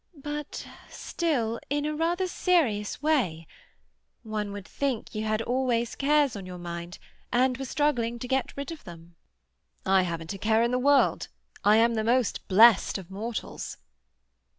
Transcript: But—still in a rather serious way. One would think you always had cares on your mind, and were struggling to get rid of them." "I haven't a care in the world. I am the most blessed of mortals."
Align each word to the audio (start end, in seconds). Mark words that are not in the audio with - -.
But—still 0.17 1.59
in 1.69 1.85
a 1.85 1.95
rather 1.95 2.25
serious 2.25 3.03
way. 3.03 3.45
One 4.23 4.51
would 4.51 4.67
think 4.67 5.13
you 5.13 5.31
always 5.43 5.91
had 5.91 5.99
cares 5.99 6.35
on 6.35 6.47
your 6.47 6.57
mind, 6.57 6.97
and 7.31 7.55
were 7.59 7.65
struggling 7.65 8.17
to 8.17 8.27
get 8.27 8.57
rid 8.57 8.71
of 8.71 8.83
them." 8.83 9.15
"I 9.85 10.01
haven't 10.01 10.33
a 10.33 10.39
care 10.39 10.63
in 10.63 10.71
the 10.71 10.79
world. 10.79 11.27
I 11.63 11.77
am 11.77 11.93
the 11.93 12.03
most 12.03 12.47
blessed 12.47 12.97
of 12.97 13.11
mortals." 13.11 13.77